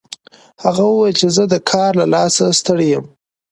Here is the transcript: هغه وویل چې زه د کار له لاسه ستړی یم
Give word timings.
هغه 0.63 0.83
وویل 0.87 1.15
چې 1.21 1.27
زه 1.35 1.43
د 1.53 1.55
کار 1.71 1.91
له 2.01 2.05
لاسه 2.13 2.43
ستړی 2.59 2.87
یم 2.93 3.05